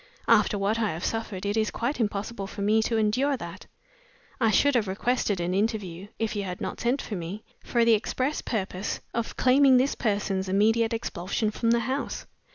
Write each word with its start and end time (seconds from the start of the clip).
After 0.27 0.57
what 0.57 0.79
I 0.79 0.93
have 0.93 1.05
suffered 1.05 1.45
it 1.45 1.55
is 1.55 1.69
quite 1.69 1.99
impossible 1.99 2.47
for 2.47 2.63
me 2.63 2.81
to 2.81 2.97
endure 2.97 3.37
that. 3.37 3.67
I 4.39 4.49
should 4.49 4.73
have 4.73 4.87
requested 4.87 5.39
an 5.39 5.53
interview 5.53 6.07
(if 6.17 6.35
you 6.35 6.43
had 6.43 6.59
not 6.59 6.79
sent 6.81 7.03
for 7.03 7.13
me) 7.15 7.43
for 7.63 7.85
the 7.85 7.93
express 7.93 8.41
purpose 8.41 8.99
of 9.13 9.37
claiming 9.37 9.77
this 9.77 9.93
person's 9.93 10.49
immediate 10.49 10.91
expulsion 10.91 11.51
from 11.51 11.69
the 11.69 11.81
house. 11.81 12.25